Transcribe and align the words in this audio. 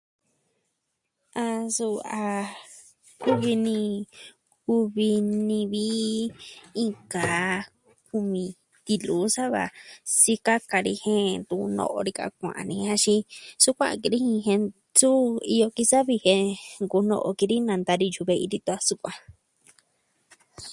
A 1.43 1.45
suu 1.75 1.95
ah... 2.21 2.47
kuvi 3.23 3.53
ni, 3.65 3.81
kuvi 4.65 5.11
ni 5.47 5.59
vi 5.73 5.85
iin 6.81 6.93
kaa 7.13 7.55
kumi 8.09 8.45
tiluu 8.85 9.25
sava 9.35 9.63
sikaka 10.21 10.77
ni 10.85 10.93
jen 11.03 11.25
ntu 11.41 11.55
no'o 11.77 11.99
ni 12.05 12.11
ka 12.19 12.25
kua'an 12.39 12.65
ni 12.69 12.75
axin 12.93 13.21
su 13.63 13.69
kua'an 13.77 13.99
ki 14.01 14.07
ni 14.11 14.19
jin, 14.21 14.39
jen 14.47 14.61
suu 14.99 15.23
iyo 15.53 15.65
ki 15.75 15.83
savi 15.91 16.15
jen 16.25 16.45
nkuu 16.83 17.03
no'o 17.09 17.29
ki 17.37 17.45
ni 17.49 17.57
nanta 17.67 17.93
ni 17.99 18.07
yu'u 18.15 18.27
ve'i 18.29 18.41
ni 18.45 18.51
detun 18.51 18.77
a 18.79 18.85
sukuan. 18.87 19.17